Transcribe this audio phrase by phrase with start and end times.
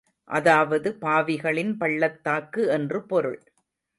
[0.29, 3.39] அதாவது பாவிகளின் பள்ளத்தாக்கு என்று பொருள்